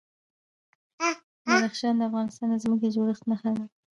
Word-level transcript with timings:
بدخشان 1.45 1.93
د 1.99 2.01
افغانستان 2.09 2.47
د 2.51 2.55
ځمکې 2.63 2.87
د 2.89 2.93
جوړښت 2.95 3.23
نښه 3.29 3.49
ده. 3.57 3.65